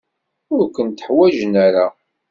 [0.55, 1.87] Ur kent-ḥwajen ara.